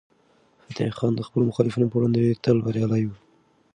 فتح 0.65 0.89
خان 0.97 1.11
د 1.15 1.21
خپلو 1.27 1.43
مخالفینو 1.49 1.89
په 1.89 1.95
وړاندې 1.97 2.39
تل 2.43 2.57
بریالی 2.65 3.03
و. 3.05 3.11